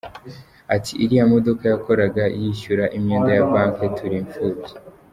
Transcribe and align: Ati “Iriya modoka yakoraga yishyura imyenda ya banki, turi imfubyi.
Ati 0.75 0.91
“Iriya 1.03 1.25
modoka 1.33 1.63
yakoraga 1.73 2.23
yishyura 2.39 2.85
imyenda 2.97 3.31
ya 3.37 3.45
banki, 3.51 3.85
turi 3.97 4.15
imfubyi. 4.23 4.73